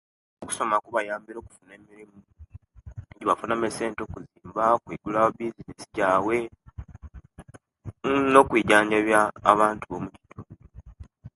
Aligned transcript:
Okusoma 0.43 0.75
kubayambire 0.83 1.37
okufuna 1.39 1.71
emirimu 1.79 2.17
ejibafunamu 3.13 3.63
esente 3.69 4.01
okuzimba, 4.03 4.63
okuwigulawo 4.77 5.29
bizinesi 5.37 5.87
jaibwe 5.97 6.37
nokwijanjabiya 8.31 9.21
abantu 9.51 9.83
bomukitundu 9.91 10.57